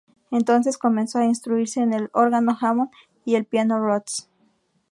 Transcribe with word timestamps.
Entonces 0.31 0.79
comenzó 0.79 1.19
a 1.19 1.25
instruirse 1.25 1.79
en 1.79 1.93
el 1.93 2.09
órgano 2.13 2.57
Hammond 2.59 2.89
y 3.23 3.35
el 3.35 3.45
piano 3.45 3.77
Rhodes. 3.77 4.27